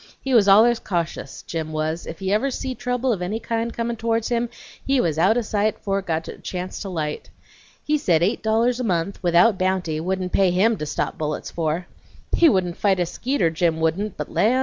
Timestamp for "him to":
10.49-10.87